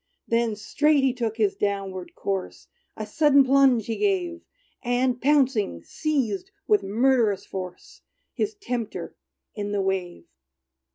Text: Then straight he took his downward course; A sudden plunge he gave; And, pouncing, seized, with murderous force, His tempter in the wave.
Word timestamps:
Then 0.27 0.55
straight 0.55 1.03
he 1.03 1.13
took 1.13 1.37
his 1.37 1.55
downward 1.55 2.15
course; 2.15 2.67
A 2.97 3.05
sudden 3.05 3.43
plunge 3.45 3.85
he 3.85 3.97
gave; 3.97 4.41
And, 4.81 5.21
pouncing, 5.21 5.83
seized, 5.83 6.49
with 6.67 6.81
murderous 6.81 7.45
force, 7.45 8.01
His 8.33 8.55
tempter 8.55 9.15
in 9.53 9.73
the 9.73 9.81
wave. 9.83 10.25